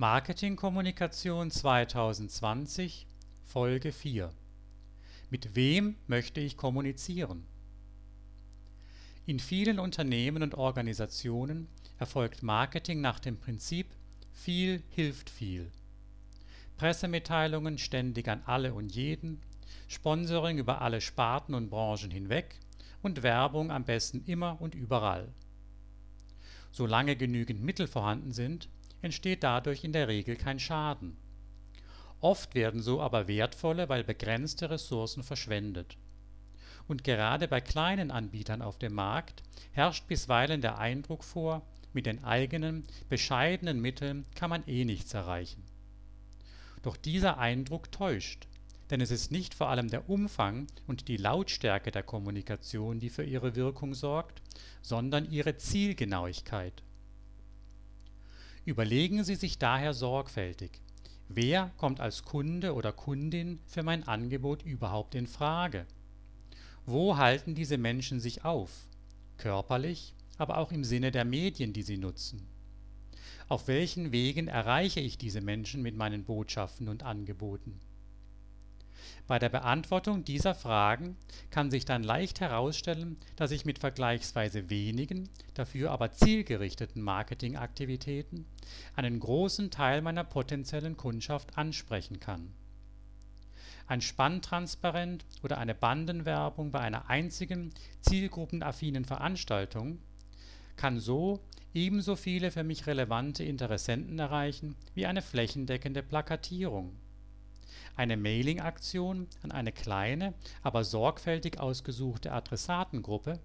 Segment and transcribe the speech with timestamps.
[0.00, 3.06] Marketingkommunikation 2020
[3.44, 4.30] Folge 4
[5.28, 7.44] Mit wem möchte ich kommunizieren?
[9.26, 11.68] In vielen Unternehmen und Organisationen
[11.98, 13.88] erfolgt Marketing nach dem Prinzip
[14.32, 15.70] viel hilft viel.
[16.78, 19.42] Pressemitteilungen ständig an alle und jeden,
[19.86, 22.58] Sponsoring über alle Sparten und Branchen hinweg
[23.02, 25.28] und Werbung am besten immer und überall.
[26.72, 28.70] Solange genügend Mittel vorhanden sind,
[29.02, 31.16] entsteht dadurch in der Regel kein Schaden.
[32.20, 35.96] Oft werden so aber wertvolle, weil begrenzte Ressourcen verschwendet.
[36.86, 42.22] Und gerade bei kleinen Anbietern auf dem Markt herrscht bisweilen der Eindruck vor, mit den
[42.24, 45.64] eigenen, bescheidenen Mitteln kann man eh nichts erreichen.
[46.82, 48.46] Doch dieser Eindruck täuscht,
[48.90, 53.24] denn es ist nicht vor allem der Umfang und die Lautstärke der Kommunikation, die für
[53.24, 54.42] ihre Wirkung sorgt,
[54.82, 56.82] sondern ihre Zielgenauigkeit.
[58.70, 60.70] Überlegen Sie sich daher sorgfältig,
[61.26, 65.86] wer kommt als Kunde oder Kundin für mein Angebot überhaupt in Frage?
[66.86, 68.70] Wo halten diese Menschen sich auf,
[69.38, 72.46] körperlich, aber auch im Sinne der Medien, die sie nutzen?
[73.48, 77.80] Auf welchen Wegen erreiche ich diese Menschen mit meinen Botschaften und Angeboten?
[79.30, 81.16] Bei der Beantwortung dieser Fragen
[81.52, 88.44] kann sich dann leicht herausstellen, dass ich mit vergleichsweise wenigen, dafür aber zielgerichteten Marketingaktivitäten
[88.96, 92.52] einen großen Teil meiner potenziellen Kundschaft ansprechen kann.
[93.86, 100.00] Ein Spanntransparent oder eine Bandenwerbung bei einer einzigen zielgruppenaffinen Veranstaltung
[100.74, 101.38] kann so
[101.72, 106.96] ebenso viele für mich relevante Interessenten erreichen wie eine flächendeckende Plakatierung
[107.96, 113.40] eine Mailing-Aktion an eine kleine, aber sorgfältig ausgesuchte Adressatengruppe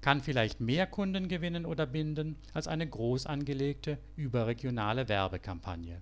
[0.00, 6.00] kann vielleicht mehr Kunden gewinnen oder binden als eine groß angelegte überregionale Werbekampagne